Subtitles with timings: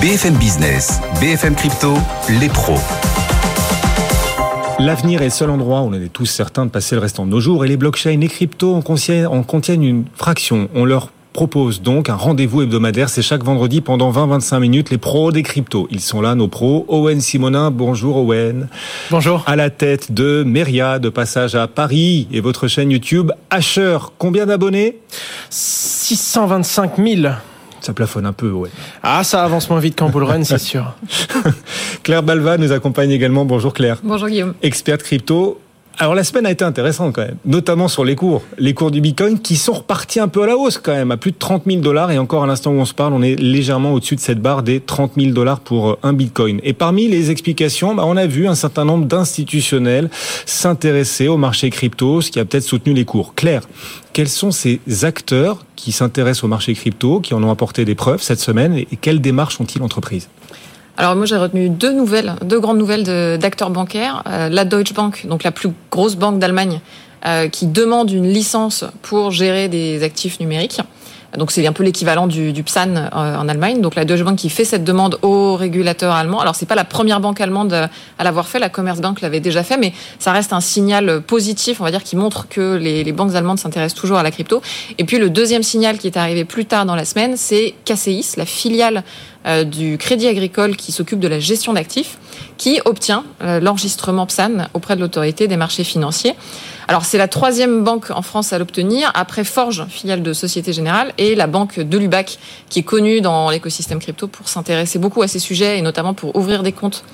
[0.00, 1.94] BFM Business, BFM Crypto,
[2.40, 2.78] les pros.
[4.78, 7.32] L'avenir est le seul endroit où on est tous certains de passer le restant de
[7.32, 10.68] nos jours et les blockchains et cryptos en contiennent, en contiennent une fraction.
[10.76, 13.08] On leur propose donc un rendez-vous hebdomadaire.
[13.08, 15.88] C'est chaque vendredi pendant 20-25 minutes les pros des cryptos.
[15.90, 16.84] Ils sont là, nos pros.
[16.86, 18.68] Owen Simonin, bonjour Owen.
[19.10, 19.42] Bonjour.
[19.48, 23.98] À la tête de Meria, de passage à Paris et votre chaîne YouTube Asher.
[24.18, 25.00] Combien d'abonnés?
[25.50, 27.32] 625 000.
[27.88, 28.68] Ça plafonne un peu, ouais.
[29.02, 30.94] Ah, ça avance moins vite qu'en bullrun, c'est sûr.
[32.02, 33.46] Claire Balva nous accompagne également.
[33.46, 33.96] Bonjour Claire.
[34.02, 34.52] Bonjour Guillaume.
[34.60, 35.58] Experte crypto.
[36.00, 39.00] Alors la semaine a été intéressante quand même, notamment sur les cours, les cours du
[39.00, 41.64] Bitcoin qui sont repartis un peu à la hausse quand même, à plus de 30
[41.66, 44.20] 000 dollars et encore à l'instant où on se parle, on est légèrement au-dessus de
[44.20, 46.60] cette barre des 30 000 dollars pour euh, un Bitcoin.
[46.62, 50.08] Et parmi les explications, bah, on a vu un certain nombre d'institutionnels
[50.46, 53.34] s'intéresser au marché crypto, ce qui a peut-être soutenu les cours.
[53.34, 53.62] Claire,
[54.12, 58.22] quels sont ces acteurs qui s'intéressent au marché crypto, qui en ont apporté des preuves
[58.22, 60.28] cette semaine et quelles démarches ont-ils entreprises?
[60.98, 63.04] Alors moi j'ai retenu deux nouvelles, deux grandes nouvelles
[63.38, 64.24] d'acteurs bancaires.
[64.26, 66.80] Euh, la Deutsche Bank, donc la plus grosse banque d'Allemagne,
[67.24, 70.80] euh, qui demande une licence pour gérer des actifs numériques.
[71.36, 73.80] Donc c'est un peu l'équivalent du, PSAN euh, en Allemagne.
[73.80, 76.40] Donc la Deutsche Bank qui fait cette demande au régulateur allemand.
[76.40, 77.72] Alors c'est pas la première banque allemande
[78.18, 81.84] à l'avoir fait, la Commerzbank l'avait déjà fait, mais ça reste un signal positif, on
[81.84, 84.62] va dire, qui montre que les, les banques allemandes s'intéressent toujours à la crypto.
[84.96, 88.36] Et puis le deuxième signal qui est arrivé plus tard dans la semaine, c'est KCIS,
[88.36, 89.04] la filiale
[89.46, 92.18] euh, du Crédit Agricole qui s'occupe de la gestion d'actifs,
[92.56, 96.34] qui obtient euh, l'enregistrement PSAN auprès de l'autorité des marchés financiers.
[96.90, 101.12] Alors c'est la troisième banque en France à l'obtenir, après Forge, filiale de Société Générale,
[101.18, 102.38] et la banque de Lubac,
[102.70, 106.34] qui est connue dans l'écosystème crypto pour s'intéresser beaucoup à ces sujets et notamment pour
[106.34, 107.04] ouvrir des comptes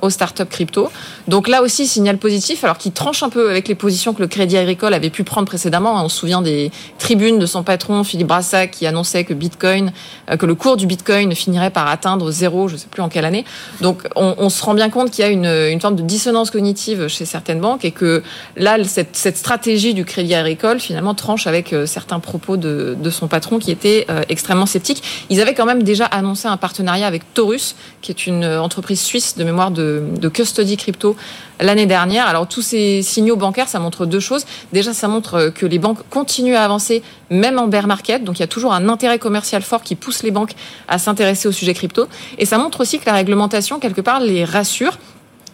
[0.00, 0.90] aux startups crypto.
[1.28, 4.28] Donc là aussi, signal positif, alors qui tranche un peu avec les positions que le
[4.28, 6.04] Crédit Agricole avait pu prendre précédemment.
[6.04, 9.92] On se souvient des tribunes de son patron, Philippe Brassac, qui annonçait que Bitcoin,
[10.30, 13.08] euh, que le cours du Bitcoin finirait par atteindre zéro, je ne sais plus en
[13.08, 13.44] quelle année.
[13.80, 17.24] Donc on, se rend bien compte qu'il y a une, forme de dissonance cognitive chez
[17.24, 18.22] certaines banques et que
[18.56, 23.26] là, cette, stratégie du Crédit Agricole, finalement, tranche avec euh, certains propos de, de son
[23.26, 25.02] patron qui était euh, extrêmement sceptique.
[25.30, 29.36] Ils avaient quand même déjà annoncé un partenariat avec Taurus, qui est une entreprise suisse
[29.36, 31.16] de mémoire de de, custody crypto
[31.60, 32.26] l'année dernière.
[32.26, 34.44] Alors tous ces signaux bancaires, ça montre deux choses.
[34.72, 38.24] Déjà, ça montre que les banques continuent à avancer même en bear market.
[38.24, 40.52] Donc il y a toujours un intérêt commercial fort qui pousse les banques
[40.88, 42.06] à s'intéresser au sujet crypto.
[42.38, 44.98] Et ça montre aussi que la réglementation, quelque part, les rassure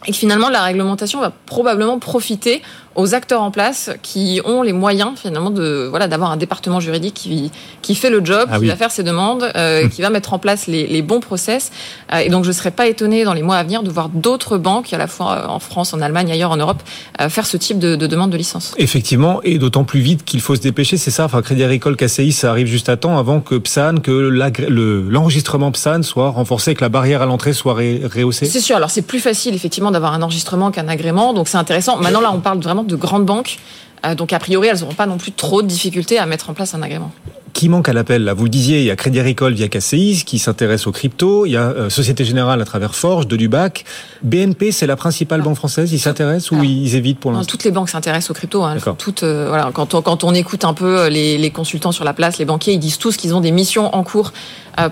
[0.07, 2.63] et que finalement la réglementation va probablement profiter
[2.97, 7.15] aux acteurs en place qui ont les moyens finalement de voilà d'avoir un département juridique
[7.15, 7.53] qui
[7.83, 10.39] qui fait le job, ah qui va faire ses demandes, euh, qui va mettre en
[10.39, 11.71] place les, les bons process.
[12.13, 14.59] Euh, et donc je serais pas étonné dans les mois à venir de voir d'autres
[14.59, 16.83] banques, à la fois en France, en Allemagne, ailleurs en Europe,
[17.21, 18.75] euh, faire ce type de, de, demande de licence.
[18.77, 21.25] Effectivement, et d'autant plus vite qu'il faut se dépêcher, c'est ça.
[21.25, 25.73] Enfin, Crédit Agricole, KCI, ça arrive juste à temps avant que PSAN, que l'enregistrement le,
[25.73, 28.47] PSAN soit renforcé, que la barrière à l'entrée soit rehaussée.
[28.47, 28.77] C'est sûr.
[28.77, 31.97] Alors c'est plus facile effectivement d'avoir un enregistrement qu'un agrément, donc c'est intéressant.
[31.97, 33.59] Maintenant là, on parle vraiment de grandes banques.
[34.07, 36.55] Euh, donc a priori, elles n'auront pas non plus trop de difficultés à mettre en
[36.55, 37.13] place un agrément.
[37.53, 38.25] Qui manque à l'appel?
[38.25, 41.47] Là, vous le disiez, il y a Crédit Agricole via KCI qui s'intéresse aux cryptos.
[41.47, 43.85] Il y a euh, Société Générale à travers Forge, de Lubac.
[44.23, 45.93] BNP, c'est la principale banque française.
[45.93, 47.51] Ils s'intéressent ou ils évitent pour l'instant?
[47.51, 48.63] Toutes les banques s'intéressent aux cryptos.
[48.63, 48.77] Hein.
[48.97, 52.13] Toutes, euh, voilà, quand on, quand on écoute un peu les, les, consultants sur la
[52.13, 54.33] place, les banquiers, ils disent tous qu'ils ont des missions en cours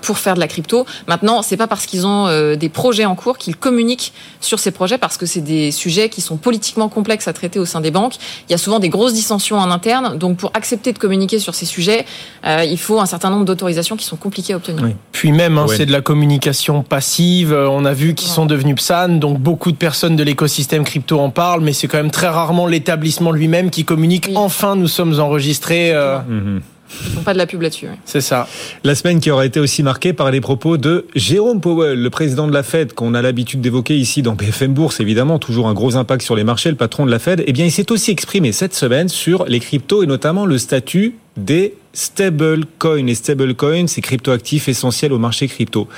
[0.02, 0.86] pour faire de la crypto.
[1.06, 4.98] Maintenant, c'est pas parce qu'ils ont des projets en cours qu'ils communiquent sur ces projets
[4.98, 8.14] parce que c'est des sujets qui sont politiquement complexes à traiter au sein des banques.
[8.48, 10.18] Il y a souvent des grosses dissensions en interne.
[10.18, 12.04] Donc, pour accepter de communiquer sur ces sujets,
[12.46, 14.82] euh, il faut un certain nombre d'autorisations qui sont compliquées à obtenir.
[14.82, 14.94] Oui.
[15.12, 17.52] Puis même, hein, c'est de la communication passive.
[17.52, 21.30] On a vu qu'ils sont devenus PSAN, donc beaucoup de personnes de l'écosystème crypto en
[21.30, 24.26] parlent, mais c'est quand même très rarement l'établissement lui-même qui communique.
[24.28, 24.34] Oui.
[24.36, 25.92] Enfin, nous sommes enregistrés.
[25.92, 26.18] Euh...
[26.18, 26.60] Mmh.
[26.90, 27.86] Ils font pas de la pub là-dessus.
[27.90, 27.96] Oui.
[28.04, 28.48] C'est ça.
[28.84, 32.46] La semaine qui aura été aussi marquée par les propos de Jérôme Powell, le président
[32.46, 35.96] de la Fed, qu'on a l'habitude d'évoquer ici dans BFM Bourse, évidemment, toujours un gros
[35.96, 37.44] impact sur les marchés, le patron de la Fed.
[37.46, 41.14] Eh bien, il s'est aussi exprimé cette semaine sur les cryptos et notamment le statut
[41.36, 43.04] des stablecoins.
[43.04, 45.88] Les stablecoins, c'est cryptoactifs essentiels au marché crypto.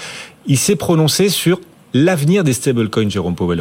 [0.46, 1.60] Il s'est prononcé sur
[1.94, 3.60] l'avenir des stablecoins, Jérôme Powell.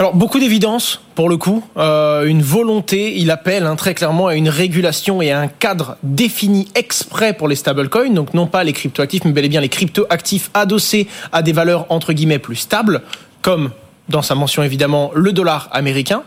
[0.00, 4.34] Alors beaucoup d'évidence pour le coup, euh, une volonté, il appelle hein, très clairement à
[4.34, 8.72] une régulation et à un cadre défini exprès pour les stablecoins, donc non pas les
[8.72, 13.02] cryptoactifs, mais bel et bien les cryptoactifs adossés à des valeurs entre guillemets plus stables,
[13.42, 13.72] comme
[14.08, 16.22] dans sa mention évidemment le dollar américain.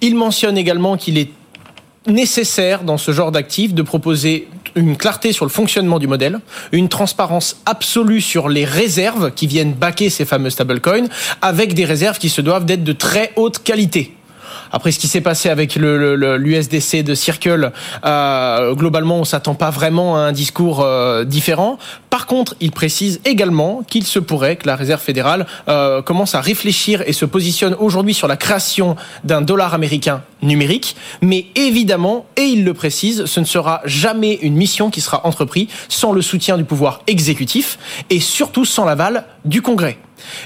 [0.00, 1.32] Il mentionne également qu'il est
[2.06, 6.40] nécessaire dans ce genre d'actifs de proposer une clarté sur le fonctionnement du modèle,
[6.72, 11.08] une transparence absolue sur les réserves qui viennent baquer ces fameux stablecoins,
[11.40, 14.14] avec des réserves qui se doivent d'être de très haute qualité.
[14.70, 17.72] Après ce qui s'est passé avec l'USDC le, de Circle,
[18.04, 21.78] euh, globalement, on s'attend pas vraiment à un discours euh, différent.
[22.12, 26.42] Par contre, il précise également qu'il se pourrait que la Réserve fédérale euh, commence à
[26.42, 30.94] réfléchir et se positionne aujourd'hui sur la création d'un dollar américain numérique.
[31.22, 35.68] Mais évidemment, et il le précise, ce ne sera jamais une mission qui sera entreprise
[35.88, 37.78] sans le soutien du pouvoir exécutif
[38.10, 39.96] et surtout sans l'aval du Congrès.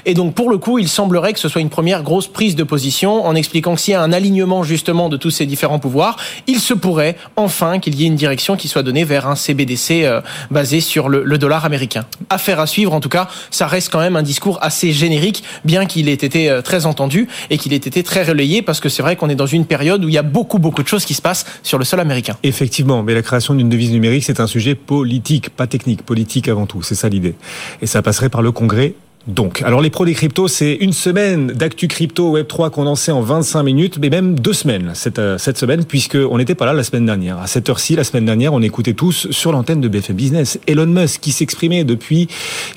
[0.05, 2.63] Et donc, pour le coup, il semblerait que ce soit une première grosse prise de
[2.63, 6.17] position en expliquant que s'il y a un alignement justement de tous ces différents pouvoirs,
[6.47, 10.03] il se pourrait enfin qu'il y ait une direction qui soit donnée vers un CBDC
[10.03, 10.21] euh,
[10.51, 12.05] basé sur le, dollar américain.
[12.29, 15.85] Affaire à suivre, en tout cas, ça reste quand même un discours assez générique, bien
[15.85, 19.01] qu'il ait été euh, très entendu et qu'il ait été très relayé, parce que c'est
[19.01, 21.13] vrai qu'on est dans une période où il y a beaucoup, beaucoup de choses qui
[21.13, 22.35] se passent sur le sol américain.
[22.43, 26.65] Effectivement, mais la création d'une devise numérique, c'est un sujet politique, pas technique, politique avant
[26.65, 27.35] tout, c'est ça l'idée.
[27.81, 28.93] Et ça passerait par le Congrès
[29.27, 33.61] donc, alors les pros des cryptos, c'est une semaine d'actu crypto Web3 condensé en 25
[33.61, 37.05] minutes, mais même deux semaines cette, euh, cette semaine, puisqu'on n'était pas là la semaine
[37.05, 37.37] dernière.
[37.39, 40.85] À cette heure-ci, la semaine dernière, on écoutait tous sur l'antenne de BFM Business Elon
[40.85, 42.29] Musk qui s'exprimait depuis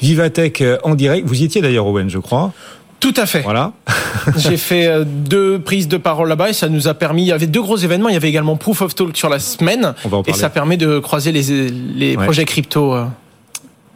[0.03, 1.27] Vivatech euh, en direct.
[1.27, 2.53] Vous y étiez d'ailleurs, Owen, je crois.
[2.99, 3.43] Tout à fait.
[3.43, 3.73] Voilà.
[4.37, 7.23] J'ai fait euh, deux prises de parole là-bas et ça nous a permis.
[7.23, 8.09] Il y avait deux gros événements.
[8.09, 9.95] Il y avait également Proof of Talk sur la semaine.
[10.27, 12.97] et ça permet de croiser les, les projets crypto.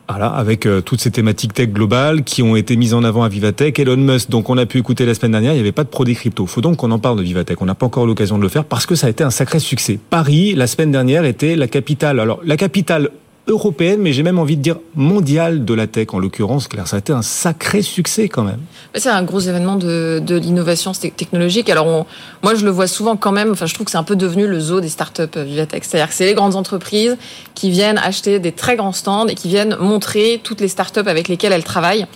[0.08, 3.28] Voilà, avec euh, toutes ces thématiques tech globales qui ont été mises en avant à
[3.28, 5.84] Vivatech, Elon Musk, donc on a pu écouter la semaine dernière, il n'y avait pas
[5.84, 6.46] de pro des cryptos.
[6.46, 7.60] Faut donc qu'on en parle de Vivatech.
[7.62, 9.58] On n'a pas encore l'occasion de le faire parce que ça a été un sacré
[9.58, 9.98] succès.
[10.10, 12.20] Paris, la semaine dernière, était la capitale.
[12.20, 13.10] Alors, la capitale
[13.46, 16.86] européenne, mais j'ai même envie de dire mondiale de la tech, en l'occurrence, Claire.
[16.88, 18.60] Ça a été un sacré succès quand même.
[18.94, 21.68] C'est un gros événement de, de l'innovation technologique.
[21.68, 22.06] Alors,
[22.42, 24.46] moi, je le vois souvent quand même, enfin, je trouve que c'est un peu devenu
[24.46, 25.84] le zoo des startups euh, Vivatech.
[25.84, 27.16] C'est-à-dire que c'est les grandes entreprises
[27.54, 31.28] qui viennent acheter des très grands stands et qui viennent montrer toutes les startups avec
[31.28, 32.06] lesquelles elles travaillent.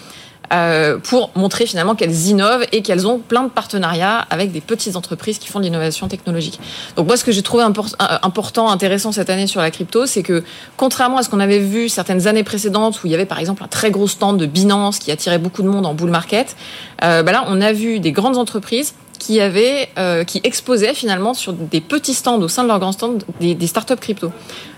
[0.51, 4.97] Euh, pour montrer finalement qu'elles innovent et qu'elles ont plein de partenariats avec des petites
[4.97, 6.59] entreprises qui font de l'innovation technologique.
[6.97, 10.23] Donc moi, ce que j'ai trouvé euh, important, intéressant cette année sur la crypto, c'est
[10.23, 10.43] que
[10.79, 13.63] contrairement à ce qu'on avait vu certaines années précédentes où il y avait par exemple
[13.63, 16.57] un très gros stand de Binance qui attirait beaucoup de monde en bull market,
[17.05, 21.35] euh, bah là, on a vu des grandes entreprises qui avaient, euh, qui exposaient finalement
[21.35, 24.33] sur des petits stands au sein de leur grand stand des, startups crypto.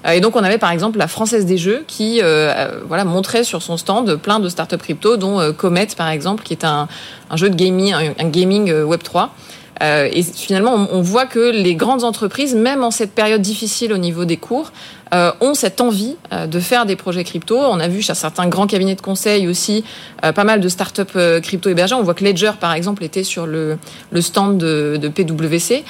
[0.07, 3.45] Euh, et donc on avait par exemple la Française des Jeux qui euh, voilà montrait
[3.45, 6.89] sur son stand plein de startups crypto, dont Comet par exemple, qui est un,
[7.31, 9.35] un jeu de gaming, un, gaming Web 3.
[9.81, 13.99] Et finalement, on, on, voit que les grandes entreprises, même en cette période difficile au
[13.99, 14.73] niveau des cours,
[15.13, 17.59] euh, ont cette envie euh, de faire des projets crypto.
[17.59, 19.83] On a vu chez certains grands cabinets de conseil aussi
[20.25, 21.95] euh, pas mal de startups crypto hébergées.
[21.95, 23.79] On voit que Ledger, par exemple, était sur le,
[24.13, 25.85] le stand de, de PwC.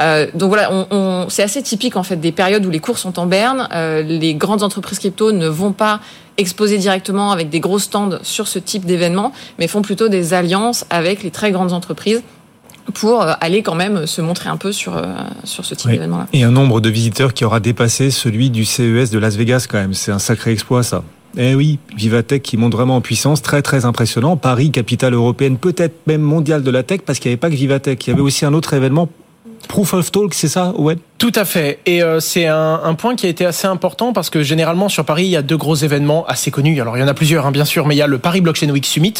[0.00, 2.98] Euh, donc voilà, on, on, c'est assez typique en fait des périodes où les cours
[2.98, 3.68] sont en berne.
[3.72, 6.00] Euh, les grandes entreprises crypto ne vont pas
[6.36, 10.84] exposer directement avec des gros stands sur ce type d'événement, mais font plutôt des alliances
[10.90, 12.22] avec les très grandes entreprises
[12.92, 15.02] pour euh, aller quand même se montrer un peu sur, euh,
[15.44, 16.26] sur ce type d'événement-là.
[16.32, 19.78] Et un nombre de visiteurs qui aura dépassé celui du CES de Las Vegas quand
[19.78, 19.94] même.
[19.94, 21.02] C'est un sacré exploit ça.
[21.36, 24.36] Eh oui, Vivatech qui monte vraiment en puissance, très très impressionnant.
[24.36, 27.56] Paris, capitale européenne, peut-être même mondiale de la tech, parce qu'il n'y avait pas que
[27.56, 28.06] Vivatech.
[28.06, 29.08] Il y avait aussi un autre événement
[29.68, 30.96] Proof of Talk, c'est ça Ouais.
[31.18, 31.78] Tout à fait.
[31.86, 35.04] Et euh, c'est un, un, point qui a été assez important parce que généralement sur
[35.04, 36.80] Paris, il y a deux gros événements assez connus.
[36.80, 38.40] Alors il y en a plusieurs, hein, bien sûr, mais il y a le Paris
[38.40, 39.14] Blockchain Week Summit,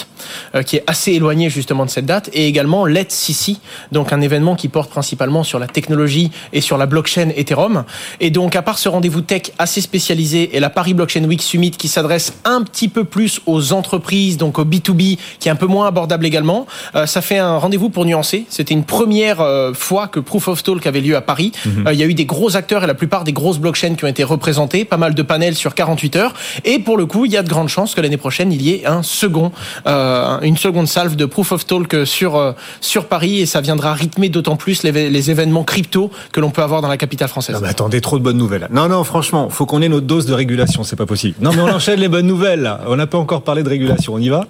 [0.56, 3.56] euh, qui est assez éloigné justement de cette date, et également Let's CC,
[3.92, 7.84] donc un événement qui porte principalement sur la technologie et sur la blockchain Ethereum.
[8.18, 11.70] Et donc à part ce rendez-vous tech assez spécialisé et la Paris Blockchain Week Summit
[11.70, 15.66] qui s'adresse un petit peu plus aux entreprises, donc au B2B, qui est un peu
[15.66, 18.46] moins abordable également, euh, ça fait un rendez-vous pour nuancer.
[18.48, 19.42] C'était une première
[19.74, 21.52] fois que Proof of Talk avait lieu à Paris.
[21.84, 21.92] Mhm.
[21.92, 24.08] il y a eu des gros acteurs et la plupart des grosses blockchains qui ont
[24.08, 26.34] été représentés, pas mal de panels sur 48 heures.
[26.64, 28.70] Et pour le coup, il y a de grandes chances que l'année prochaine, il y
[28.70, 29.52] ait un second,
[29.86, 33.92] euh, une seconde salve de Proof of Talk sur, euh, sur Paris et ça viendra
[33.92, 37.54] rythmer d'autant plus les, les, événements crypto que l'on peut avoir dans la capitale française.
[37.54, 38.68] Non mais attendez, trop de bonnes nouvelles.
[38.70, 41.36] Non, non, franchement, faut qu'on ait notre dose de régulation, c'est pas possible.
[41.40, 42.70] Non mais on enchaîne les bonnes nouvelles.
[42.86, 44.46] On n'a pas encore parlé de régulation, on y va?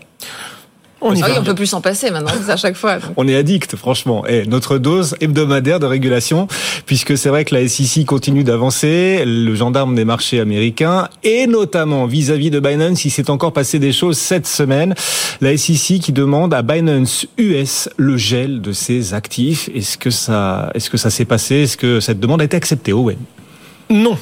[1.06, 2.96] On y ah oui, on peut plus s'en passer maintenant, à chaque fois.
[3.18, 4.26] On est addict, franchement.
[4.26, 6.48] Et notre dose hebdomadaire de régulation,
[6.86, 12.06] puisque c'est vrai que la SEC continue d'avancer, le gendarme des marchés américains, et notamment
[12.06, 14.94] vis-à-vis de Binance, il s'est encore passé des choses cette semaine.
[15.42, 19.68] La SEC qui demande à Binance US le gel de ses actifs.
[19.74, 21.64] Est-ce que ça, est-ce que ça s'est passé?
[21.64, 23.18] Est-ce que cette demande a été acceptée, Owen?
[23.90, 24.16] Non,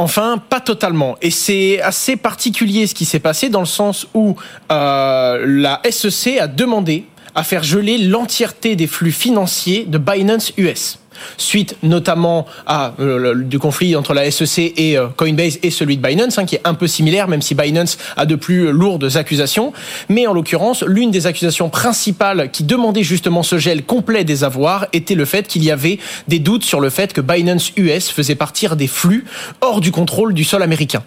[0.00, 1.16] Enfin, pas totalement.
[1.20, 4.34] Et c'est assez particulier ce qui s'est passé dans le sens où
[4.72, 7.04] euh, la SEC a demandé
[7.34, 10.98] à faire geler l'entièreté des flux financiers de Binance US
[11.36, 16.06] suite notamment à euh, du conflit entre la SEC et euh, Coinbase et celui de
[16.06, 19.72] Binance, hein, qui est un peu similaire, même si Binance a de plus lourdes accusations.
[20.08, 24.86] Mais en l'occurrence, l'une des accusations principales qui demandait justement ce gel complet des avoirs
[24.92, 25.98] était le fait qu'il y avait
[26.28, 29.24] des doutes sur le fait que Binance US faisait partir des flux
[29.60, 31.02] hors du contrôle du sol américain.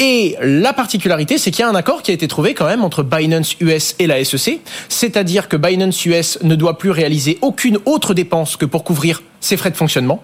[0.00, 2.84] Et la particularité, c'est qu'il y a un accord qui a été trouvé quand même
[2.84, 7.78] entre Binance US et la SEC, c'est-à-dire que Binance US ne doit plus réaliser aucune
[7.86, 10.22] autre dépense que pour couvrir ses frais de fonctionnement.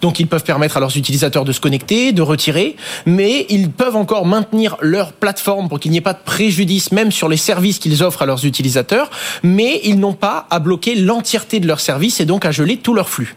[0.00, 3.96] Donc ils peuvent permettre à leurs utilisateurs de se connecter, de retirer, mais ils peuvent
[3.96, 7.78] encore maintenir leur plateforme pour qu'il n'y ait pas de préjudice même sur les services
[7.78, 9.10] qu'ils offrent à leurs utilisateurs,
[9.42, 12.94] mais ils n'ont pas à bloquer l'entièreté de leurs services et donc à geler tous
[12.94, 13.36] leurs flux.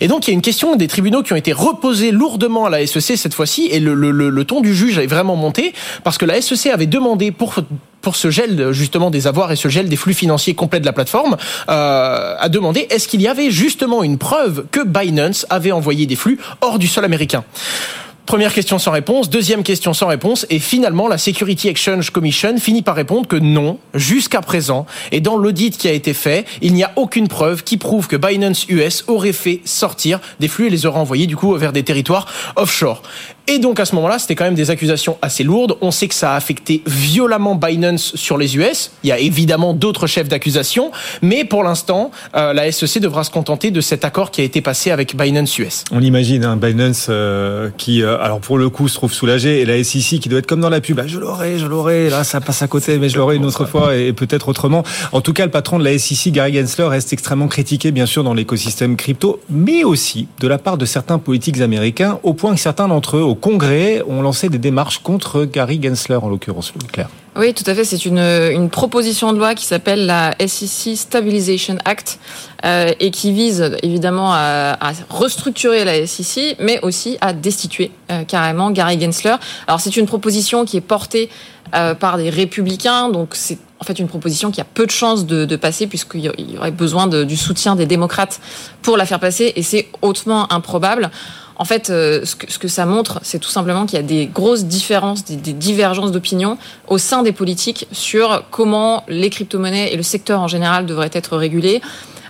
[0.00, 2.70] Et donc il y a une question des tribunaux qui ont été reposés lourdement à
[2.70, 5.72] la SEC cette fois-ci et le, le, le ton du juge est vraiment monté
[6.04, 7.54] parce que la SEC avait demandé pour
[8.00, 10.92] pour ce gel justement des avoirs et ce gel des flux financiers complets de la
[10.92, 11.36] plateforme,
[11.68, 16.16] euh, a demandé est-ce qu'il y avait justement une preuve que Binance avait envoyé des
[16.16, 17.44] flux hors du sol américain?
[18.28, 22.82] Première question sans réponse, deuxième question sans réponse, et finalement la Security Exchange Commission finit
[22.82, 26.84] par répondre que non, jusqu'à présent, et dans l'audit qui a été fait, il n'y
[26.84, 30.84] a aucune preuve qui prouve que Binance US aurait fait sortir des flux et les
[30.84, 32.26] aurait envoyés du coup vers des territoires
[32.56, 33.02] offshore.
[33.50, 35.78] Et donc à ce moment-là, c'était quand même des accusations assez lourdes.
[35.80, 38.90] On sait que ça a affecté violemment Binance sur les US.
[39.04, 40.90] Il y a évidemment d'autres chefs d'accusation,
[41.22, 44.60] mais pour l'instant, euh, la SEC devra se contenter de cet accord qui a été
[44.60, 45.84] passé avec Binance US.
[45.92, 49.64] On imagine hein, Binance euh, qui, euh, alors pour le coup, se trouve soulagé, et
[49.64, 51.00] la SEC qui doit être comme dans la pub.
[51.00, 52.10] Ah, je l'aurai, je l'aurai.
[52.10, 54.82] Là, ça passe à côté, mais je l'aurai une autre fois et peut-être autrement.
[55.12, 58.24] En tout cas, le patron de la SEC, Gary Gensler, reste extrêmement critiqué, bien sûr,
[58.24, 62.60] dans l'écosystème crypto, mais aussi de la part de certains politiques américains, au point que
[62.60, 67.08] certains d'entre eux, Congrès ont lancé des démarches contre Gary Gensler, en l'occurrence, Claire.
[67.38, 67.84] Oui, tout à fait.
[67.84, 72.18] C'est une, proposition de loi qui s'appelle la SEC Stabilization Act
[72.64, 74.76] euh, et qui vise évidemment à,
[75.08, 79.36] restructurer la SEC, mais aussi à destituer euh, carrément Gary Gensler.
[79.68, 81.30] Alors c'est une proposition qui est portée
[81.76, 85.24] euh, par des républicains, donc c'est en fait une proposition qui a peu de chances
[85.24, 88.40] de, passer puisqu'il y aurait besoin du soutien des démocrates
[88.82, 91.10] pour la faire passer et c'est hautement improbable.
[91.58, 94.26] En fait, euh, ce, que, ce, ça montre, c'est tout simplement qu'il y a des
[94.26, 100.04] grosses différences, des, divergences d'opinion au sein des politiques sur comment les crypto-monnaies et le
[100.04, 101.80] secteur en général devraient être régulés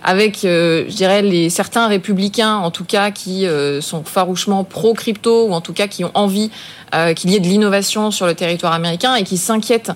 [0.03, 5.47] avec, euh, je dirais, les certains républicains, en tout cas, qui euh, sont farouchement pro-crypto
[5.47, 6.51] ou en tout cas qui ont envie
[6.95, 9.91] euh, qu'il y ait de l'innovation sur le territoire américain et qui s'inquiètent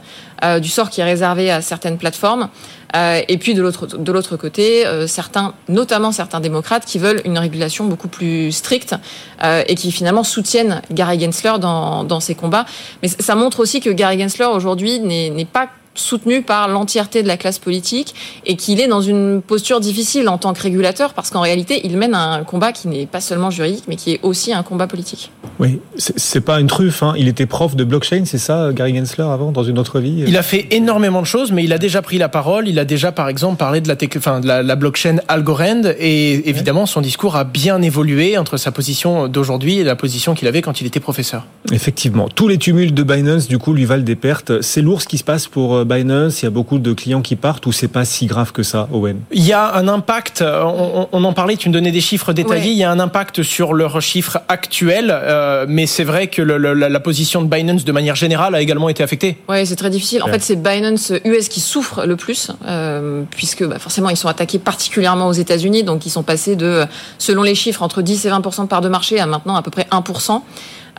[0.60, 2.50] du sort qui est réservé à certaines plateformes.
[2.96, 7.38] Euh, et puis de l'autre de l'autre côté, certains, notamment certains démocrates, qui veulent une
[7.38, 8.96] régulation beaucoup plus stricte
[9.44, 12.66] et qui finalement soutiennent Gary Gensler dans, dans ses combats.
[13.02, 17.38] Mais ça montre aussi que Gary Gensler aujourd'hui n'est pas soutenu par l'entièreté de la
[17.38, 21.42] classe politique et qu'il est dans une posture difficile en tant que régulateur parce qu'en
[21.42, 24.64] réalité, il mène un combat qui n'est pas seulement juridique mais qui est aussi un
[24.64, 25.32] combat politique.
[25.60, 27.04] Oui, c'est pas une truffe.
[27.04, 27.14] Hein.
[27.18, 30.38] Il était prof de blockchain, c'est ça, Gary Gensler, avant, dans une autre vie Il
[30.38, 32.68] a fait énormément de choses, mais il a déjà pris la parole.
[32.68, 36.50] Il a déjà, par exemple, parlé de la, enfin, de la, la blockchain Algorand et
[36.50, 40.62] évidemment, son discours a bien évolué entre sa position d'aujourd'hui et la position qu'il avait
[40.62, 41.46] quand il était professeur.
[41.72, 42.28] Effectivement.
[42.30, 44.62] Tous les tumultes de Binance, du coup, lui valent des pertes.
[44.62, 47.36] C'est lourd ce qui se passe pour Binance Il y a beaucoup de clients qui
[47.36, 49.20] partent ou c'est pas si grave que ça, Owen?
[49.32, 52.66] Il y a un impact, on, on en parlait, tu me donnais des chiffres détaillés,
[52.66, 52.72] ouais.
[52.72, 56.58] il y a un impact sur leurs chiffres actuels, euh, mais c'est vrai que le,
[56.58, 59.38] le, la position de Binance de manière générale a également été affectée.
[59.50, 60.24] Oui, c'est très difficile.
[60.24, 60.34] En ouais.
[60.34, 64.60] fait, c'est Binance US qui souffre le plus, euh, puisque bah, forcément ils sont attaqués
[64.60, 66.86] particulièrement aux États-Unis, donc ils sont passés de,
[67.18, 69.72] selon les chiffres, entre 10 et 20% de part de marché à maintenant à peu
[69.72, 70.04] près 1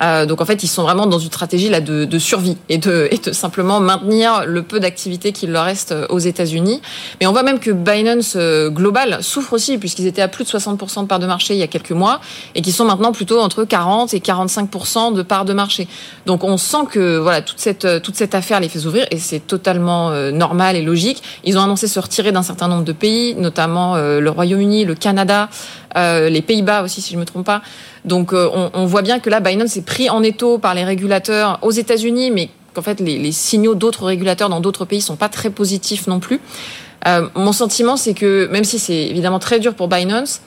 [0.02, 2.78] euh, donc en fait, ils sont vraiment dans une stratégie là de, de survie et
[2.78, 6.82] de, et de simplement maintenir le peu d'activité qu'il leur reste euh, aux États-Unis.
[7.20, 10.50] Mais on voit même que Binance euh, Global souffre aussi puisqu'ils étaient à plus de
[10.50, 12.20] 60% de part de marché il y a quelques mois
[12.54, 15.88] et qui sont maintenant plutôt entre 40 et 45% de part de marché.
[16.26, 19.40] Donc on sent que voilà toute cette toute cette affaire les fait ouvrir et c'est
[19.40, 21.22] totalement euh, normal et logique.
[21.44, 24.94] Ils ont annoncé se retirer d'un certain nombre de pays, notamment euh, le Royaume-Uni, le
[24.94, 25.48] Canada,
[25.96, 27.62] euh, les Pays-Bas aussi si je me trompe pas.
[28.04, 31.58] Donc on, on voit bien que là Binance est pris en étau par les régulateurs
[31.62, 35.28] aux États-Unis, mais qu'en fait les, les signaux d'autres régulateurs dans d'autres pays sont pas
[35.28, 36.40] très positifs non plus.
[37.06, 40.40] Euh, mon sentiment, c'est que même si c'est évidemment très dur pour Binance,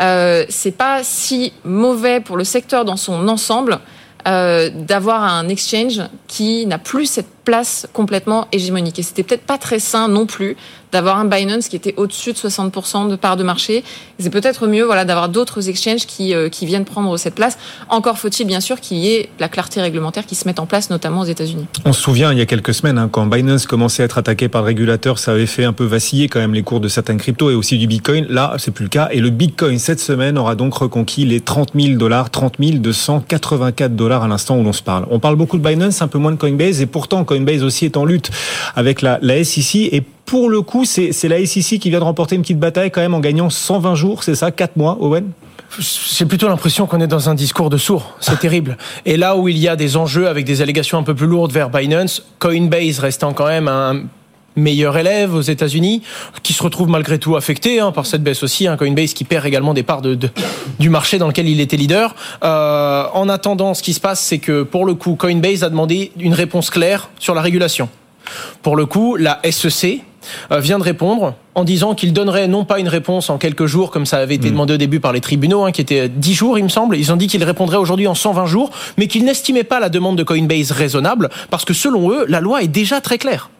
[0.00, 3.78] euh, c'est pas si mauvais pour le secteur dans son ensemble
[4.26, 8.98] euh, d'avoir un exchange qui n'a plus cette place complètement hégémonique.
[8.98, 10.54] Et c'était peut-être pas très sain non plus
[10.92, 13.84] d'avoir un Binance qui était au-dessus de 60% de part de marché.
[14.18, 17.56] C'est peut-être mieux voilà, d'avoir d'autres exchanges qui, euh, qui viennent prendre cette place.
[17.88, 20.90] Encore faut-il bien sûr qu'il y ait la clarté réglementaire qui se mette en place,
[20.90, 21.66] notamment aux États-Unis.
[21.86, 24.48] On se souvient, il y a quelques semaines, hein, quand Binance commençait à être attaqué
[24.48, 27.16] par le régulateur, ça avait fait un peu vaciller quand même les cours de certains
[27.16, 28.26] cryptos et aussi du Bitcoin.
[28.28, 29.08] Là, c'est plus le cas.
[29.10, 34.24] Et le Bitcoin, cette semaine, aura donc reconquis les 30 000 dollars, 30 284 dollars
[34.24, 35.06] à l'instant où l'on se parle.
[35.10, 37.96] On parle beaucoup de Binance, un peu moins de Coinbase, et pourtant Coinbase aussi est
[37.96, 38.30] en lutte
[38.74, 39.76] avec la, la SEC.
[39.92, 43.00] Et pour le coup, c'est la SEC qui vient de remporter une petite bataille quand
[43.00, 45.30] même en gagnant 120 jours, c'est ça, 4 mois, Owen?
[45.78, 48.16] J'ai plutôt l'impression qu'on est dans un discours de sourd.
[48.20, 48.76] C'est terrible.
[49.04, 51.52] Et là où il y a des enjeux avec des allégations un peu plus lourdes
[51.52, 54.02] vers Binance, Coinbase restant quand même un
[54.58, 56.02] meilleur élève aux États-Unis,
[56.42, 58.66] qui se retrouve malgré tout affecté hein, par cette baisse aussi.
[58.66, 60.28] Hein, Coinbase qui perd également des parts de, de,
[60.78, 62.14] du marché dans lequel il était leader.
[62.42, 66.12] Euh, en attendant, ce qui se passe, c'est que pour le coup, Coinbase a demandé
[66.18, 67.88] une réponse claire sur la régulation.
[68.62, 70.02] Pour le coup, la SEC,
[70.50, 73.90] euh, vient de répondre en disant qu'il donnerait non pas une réponse en quelques jours,
[73.90, 76.58] comme ça avait été demandé au début par les tribunaux, hein, qui était 10 jours,
[76.58, 76.96] il me semble.
[76.96, 80.16] Ils ont dit qu'ils répondrait aujourd'hui en 120 jours, mais qu'ils n'estimaient pas la demande
[80.16, 83.50] de Coinbase raisonnable, parce que selon eux, la loi est déjà très claire.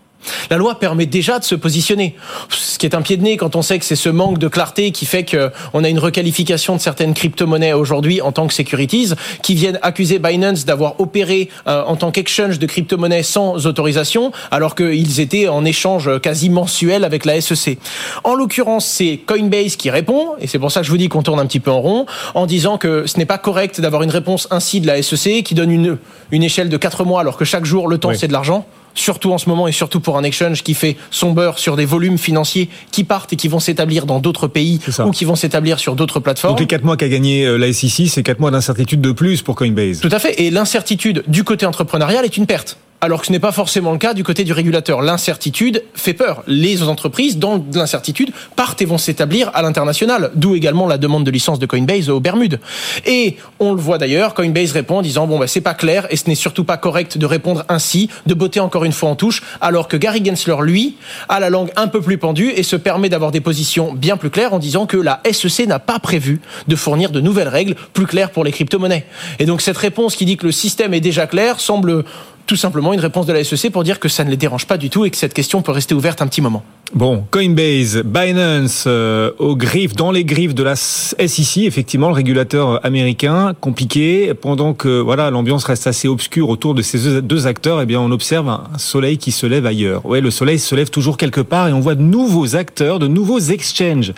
[0.51, 2.17] La loi permet déjà de se positionner.
[2.49, 4.49] Ce qui est un pied de nez quand on sait que c'est ce manque de
[4.49, 9.13] clarté qui fait qu'on a une requalification de certaines crypto-monnaies aujourd'hui en tant que securities
[9.43, 14.75] qui viennent accuser Binance d'avoir opéré euh, en tant qu'exchange de crypto-monnaies sans autorisation alors
[14.75, 17.79] qu'ils étaient en échange quasi mensuel avec la SEC.
[18.25, 21.23] En l'occurrence, c'est Coinbase qui répond et c'est pour ça que je vous dis qu'on
[21.23, 24.11] tourne un petit peu en rond en disant que ce n'est pas correct d'avoir une
[24.11, 25.99] réponse ainsi de la SEC qui donne une,
[26.31, 28.19] une échelle de 4 mois alors que chaque jour le temps oui.
[28.19, 31.33] c'est de l'argent surtout en ce moment et surtout pour un exchange qui fait son
[31.33, 35.11] beurre sur des volumes financiers qui partent et qui vont s'établir dans d'autres pays ou
[35.11, 36.55] qui vont s'établir sur d'autres plateformes.
[36.55, 39.43] Donc les 4 mois qu'a gagné euh, la SEC, c'est 4 mois d'incertitude de plus
[39.43, 40.01] pour Coinbase.
[40.01, 40.41] Tout à fait.
[40.41, 43.99] Et l'incertitude du côté entrepreneurial est une perte alors que ce n'est pas forcément le
[43.99, 45.03] cas du côté du régulateur.
[45.03, 46.43] L'incertitude fait peur.
[46.47, 51.31] Les entreprises, dans l'incertitude, partent et vont s'établir à l'international, d'où également la demande de
[51.31, 52.61] licence de Coinbase aux Bermudes.
[53.07, 56.17] Et on le voit d'ailleurs, Coinbase répond en disant bon bah c'est pas clair et
[56.17, 59.43] ce n'est surtout pas correct de répondre ainsi, de botter encore une fois en touche,
[59.61, 60.97] alors que Gary Gensler lui
[61.29, 64.31] a la langue un peu plus pendue et se permet d'avoir des positions bien plus
[64.31, 68.07] claires en disant que la SEC n'a pas prévu de fournir de nouvelles règles plus
[68.07, 69.07] claires pour les crypto-monnaies.
[69.39, 72.05] Et donc cette réponse qui dit que le système est déjà clair semble
[72.49, 74.79] tout simplement une réponse de la SEC pour dire que ça ne les dérange pas
[74.79, 76.65] du tout et que cette question peut rester ouverte un petit moment.
[76.95, 82.85] Bon, Coinbase, Binance, euh, aux griffes, dans les griffes de la SEC, effectivement, le régulateur
[82.87, 84.33] américain, compliqué.
[84.33, 88.11] Pendant que voilà, l'ambiance reste assez obscure autour de ces deux acteurs, eh bien, on
[88.11, 90.07] observe un soleil qui se lève ailleurs.
[90.07, 93.09] Ouais, le soleil se lève toujours quelque part et on voit de nouveaux acteurs, de
[93.09, 94.15] nouveaux exchanges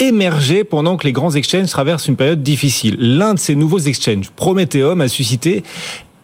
[0.00, 2.96] émerger pendant que les grands exchanges traversent une période difficile.
[2.98, 5.64] L'un de ces nouveaux exchanges, Prometheum, a suscité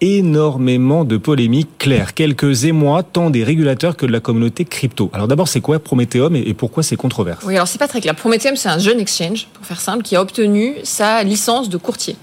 [0.01, 5.11] énormément de polémiques claires, quelques émois tant des régulateurs que de la communauté crypto.
[5.13, 7.45] Alors d'abord, c'est quoi Prometheum et pourquoi c'est controverse?
[7.45, 8.15] Oui, alors c'est pas très clair.
[8.15, 12.17] Prometheum, c'est un jeune exchange, pour faire simple, qui a obtenu sa licence de courtier.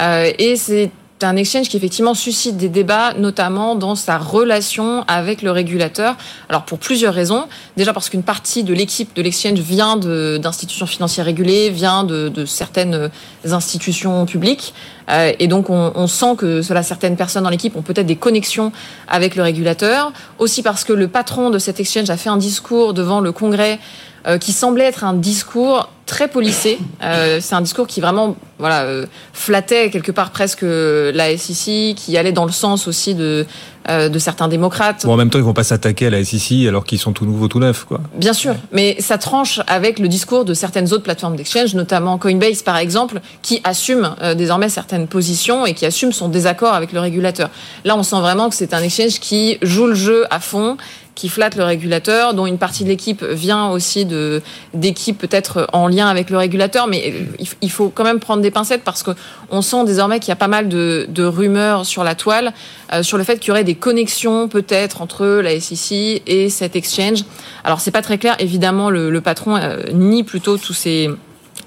[0.00, 0.90] Euh, et c'est
[1.22, 6.16] un exchange qui effectivement suscite des débats, notamment dans sa relation avec le régulateur.
[6.48, 7.46] Alors pour plusieurs raisons.
[7.76, 12.44] Déjà parce qu'une partie de l'équipe de l'exchange vient d'institutions financières régulées, vient de, de,
[12.44, 13.10] certaines
[13.44, 14.74] institutions publiques.
[15.08, 18.16] Euh, et donc on, on, sent que cela, certaines personnes dans l'équipe ont peut-être des
[18.16, 18.72] connexions
[19.08, 20.12] avec le régulateur.
[20.38, 23.78] Aussi parce que le patron de cet exchange a fait un discours devant le Congrès
[24.26, 26.78] euh, qui semblait être un discours très policé.
[27.02, 32.18] Euh, c'est un discours qui vraiment voilà euh, flattait quelque part presque la SEC, qui
[32.18, 33.46] allait dans le sens aussi de
[33.88, 35.04] de certains démocrates.
[35.04, 37.24] Bon, en même temps, ils vont pas s'attaquer à la SEC alors qu'ils sont tout
[37.24, 38.00] nouveaux, tout neufs, quoi.
[38.14, 42.62] Bien sûr, mais ça tranche avec le discours de certaines autres plateformes d'exchange, notamment Coinbase
[42.62, 47.50] par exemple, qui assume désormais certaines positions et qui assume son désaccord avec le régulateur.
[47.84, 50.76] Là, on sent vraiment que c'est un exchange qui joue le jeu à fond
[51.14, 54.42] qui flatte le régulateur, dont une partie de l'équipe vient aussi de
[54.74, 57.14] d'équipes peut-être en lien avec le régulateur, mais
[57.60, 59.10] il faut quand même prendre des pincettes parce que
[59.50, 62.52] on sent désormais qu'il y a pas mal de, rumeurs sur la toile
[62.92, 66.76] euh, sur le fait qu'il y aurait des connexions peut-être entre la SEC et cet
[66.76, 67.24] exchange.
[67.64, 71.10] Alors c'est pas très clair, évidemment le, le patron euh, nie plutôt tous ces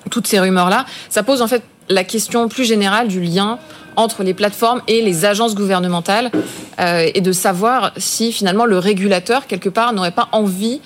[0.10, 0.86] toutes ces rumeurs là.
[1.10, 3.60] Ça pose en fait la question plus générale du lien
[3.96, 6.32] entre les plateformes et les agences gouvernementales
[6.80, 10.82] euh, et de savoir si finalement le régulateur, quelque part, n'aurait pas envie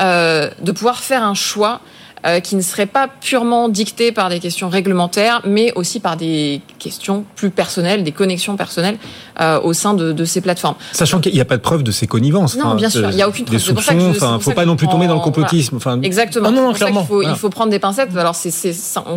[0.00, 1.80] euh, de pouvoir faire un choix
[2.24, 6.60] euh, qui ne serait pas purement dicté par des questions réglementaires, mais aussi par des
[6.78, 8.96] questions plus personnelles, des connexions personnelles
[9.40, 10.76] euh, au sein de, de, ces plateformes.
[10.92, 12.56] Sachant qu'il n'y a pas de preuve de ces connivences.
[12.56, 13.56] Non, bien sûr, il n'y a aucune preuve.
[13.56, 15.76] Des soupçons, il ne faut pas non plus tomber dans le complotisme.
[15.76, 16.50] Enfin, Exactement.
[16.50, 17.00] Ah non, non, clairement.
[17.02, 18.16] Il faut, il faut, prendre des pincettes.
[18.16, 18.52] Alors c'est,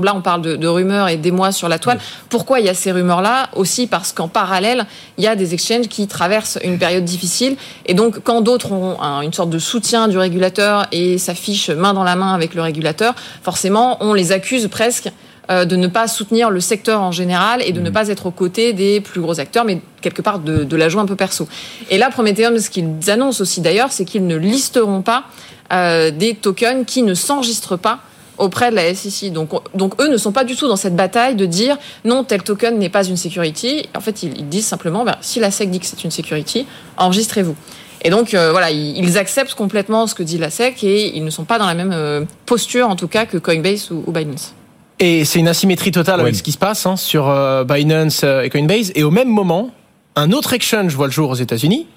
[0.02, 2.00] là, on parle de, de, rumeurs et des mois sur la toile.
[2.30, 3.50] Pourquoi il y a ces rumeurs-là?
[3.54, 4.88] Aussi parce qu'en parallèle,
[5.20, 7.56] il y a des exchanges qui traversent une période difficile.
[7.86, 11.94] Et donc, quand d'autres ont un, une sorte de soutien du régulateur et s'affichent main
[11.94, 12.95] dans la main avec le régulateur,
[13.42, 15.10] forcément, on les accuse presque
[15.52, 17.94] euh, de ne pas soutenir le secteur en général et de ne mmh.
[17.94, 21.02] pas être aux côtés des plus gros acteurs, mais quelque part de, de la jouer
[21.02, 21.48] un peu perso.
[21.90, 25.26] Et là, Prometheum, ce qu'ils annoncent aussi d'ailleurs, c'est qu'ils ne listeront pas
[25.72, 28.00] euh, des tokens qui ne s'enregistrent pas
[28.38, 29.32] auprès de la SEC.
[29.32, 32.44] Donc, donc eux ne sont pas du tout dans cette bataille de dire non, tel
[32.44, 33.88] token n'est pas une security.
[33.96, 36.66] En fait, ils, disent simplement, ben, si la SEC dit que c'est une security,
[36.98, 37.56] enregistrez-vous.
[38.06, 41.32] Et donc euh, voilà, ils, acceptent complètement ce que dit la SEC et ils ne
[41.32, 44.54] sont pas dans la même euh, posture en tout cas que Coinbase ou Binance.
[45.00, 48.52] Et c'est une asymétrie totale avec ce qui se passe hein, sur euh, Binance et
[48.52, 48.92] Coinbase.
[48.94, 49.72] Et au même moment,
[50.16, 51.88] un autre exchange voit le jour aux États-Unis,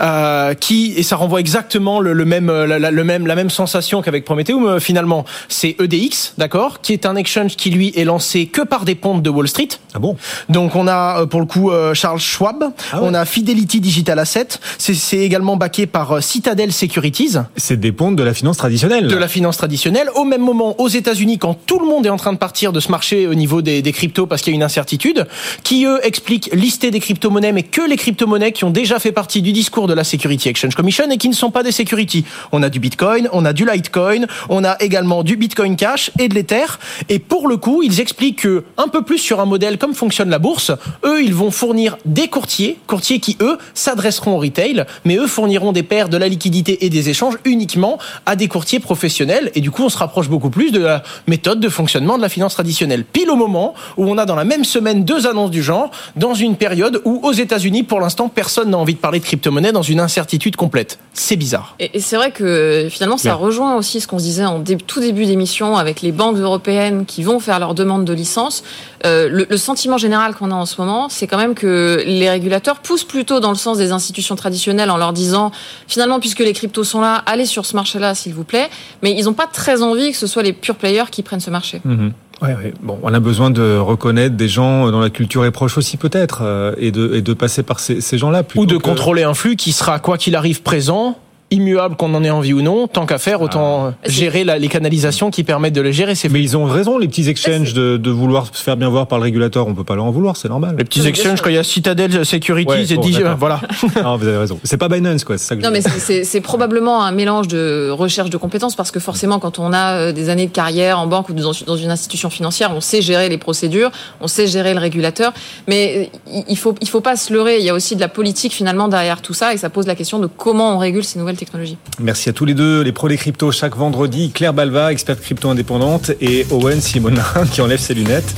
[0.00, 3.50] euh, qui et ça renvoie exactement le, le même la, la, le même la même
[3.50, 8.04] sensation qu'avec Prometheum euh, finalement c'est EDX d'accord qui est un exchange qui lui est
[8.04, 9.68] lancé que par des pontes de Wall Street.
[9.94, 10.16] Ah bon?
[10.48, 12.64] Donc on a pour le coup Charles Schwab.
[12.92, 14.48] Ah on a Fidelity Digital Asset.
[14.78, 17.36] C'est également backé par Citadel Securities.
[17.56, 19.08] C'est des pontes de la finance traditionnelle.
[19.08, 20.08] De la finance traditionnelle.
[20.14, 22.80] Au même moment aux États-Unis quand tout le monde est en train de partir de
[22.80, 25.26] ce marché au niveau des, des cryptos parce qu'il y a une incertitude
[25.62, 29.41] qui eux expliquent lister des crypto-monnaies mais que les crypto-monnaies qui ont déjà fait partie
[29.42, 32.24] du discours de la Security Exchange Commission et qui ne sont pas des securities.
[32.52, 36.28] On a du Bitcoin, on a du Litecoin, on a également du Bitcoin Cash et
[36.28, 36.64] de l'Ether.
[37.08, 40.30] Et pour le coup, ils expliquent que un peu plus sur un modèle comme fonctionne
[40.30, 40.72] la bourse,
[41.04, 45.72] eux, ils vont fournir des courtiers, courtiers qui eux s'adresseront au retail, mais eux fourniront
[45.72, 49.50] des paires de la liquidité et des échanges uniquement à des courtiers professionnels.
[49.54, 52.28] Et du coup, on se rapproche beaucoup plus de la méthode de fonctionnement de la
[52.28, 53.04] finance traditionnelle.
[53.04, 56.34] Pile au moment où on a dans la même semaine deux annonces du genre, dans
[56.34, 59.80] une période où aux États-Unis, pour l'instant, personne n'a envie de parler de crypto-monnaie dans
[59.80, 60.98] une incertitude complète.
[61.14, 61.74] C'est bizarre.
[61.80, 65.24] Et, c'est vrai que finalement, ça rejoint aussi ce qu'on se disait en tout début
[65.24, 68.62] d'émission avec les banques européennes qui vont faire leur demande de licence.
[69.06, 72.80] Euh, le, sentiment général qu'on a en ce moment, c'est quand même que les régulateurs
[72.80, 75.50] poussent plutôt dans le sens des institutions traditionnelles en leur disant
[75.88, 78.68] finalement, puisque les cryptos sont là, allez sur ce marché-là, s'il vous plaît.
[79.02, 81.50] Mais ils n'ont pas très envie que ce soit les pure players qui prennent ce
[81.50, 81.80] marché.
[81.86, 82.10] Mm-hmm.
[82.42, 82.74] Ouais, ouais.
[82.82, 86.40] Bon, on a besoin de reconnaître des gens dont la culture est proche aussi peut-être
[86.42, 88.42] euh, et, de, et de passer par ces, ces gens-là.
[88.56, 91.16] Ou de contrôler un flux qui sera, quoi qu'il arrive, présent
[91.52, 94.08] immuable qu'on en ait envie ou non, tant qu'à faire, autant ah.
[94.08, 96.14] gérer la, les canalisations qui permettent de les gérer.
[96.30, 99.18] Mais ils ont raison, les petits exchanges, de, de, vouloir se faire bien voir par
[99.18, 99.66] le régulateur.
[99.66, 100.76] On peut pas leur en vouloir, c'est normal.
[100.78, 103.60] Les petits exchanges, quand il y a Citadel Securities et bon, voilà.
[104.02, 104.58] non, vous avez raison.
[104.64, 105.38] C'est pas Binance, quoi.
[105.38, 109.38] Ça que non, mais c'est probablement un mélange de recherche de compétences parce que forcément,
[109.38, 112.30] quand on a euh, des années de carrière en banque ou dans, dans une institution
[112.30, 115.32] financière, on sait gérer les procédures, on sait gérer le régulateur.
[115.68, 117.58] Mais euh, il faut, il faut pas se leurrer.
[117.58, 119.94] Il y a aussi de la politique finalement derrière tout ça et ça pose la
[119.94, 121.76] question de comment on régule ces nouvelles technologies.
[122.00, 124.30] Merci à tous les deux, les pros des cryptos chaque vendredi.
[124.30, 128.34] Claire Balva, experte crypto indépendante, et Owen Simonin qui enlève ses lunettes.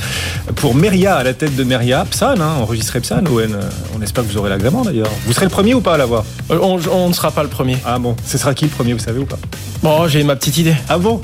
[0.57, 3.57] Pour Meria, à la tête de Meria, Psan, hein, enregistré Psan, Owen.
[3.97, 5.11] On espère que vous aurez l'agrément d'ailleurs.
[5.27, 7.77] Vous serez le premier ou pas à l'avoir euh, on, ne sera pas le premier.
[7.85, 9.39] Ah bon, ce sera qui le premier, vous savez ou pas?
[9.83, 10.75] Bon, j'ai ma petite idée.
[10.89, 11.21] Ah bon?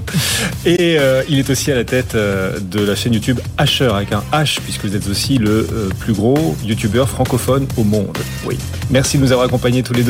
[0.64, 4.12] Et euh, il est aussi à la tête euh, de la chaîne YouTube Asher, avec
[4.12, 5.66] un H, puisque vous êtes aussi le
[5.98, 8.18] plus gros YouTuber francophone au monde.
[8.44, 8.58] Oui.
[8.90, 10.08] Merci de nous avoir accompagnés tous les deux.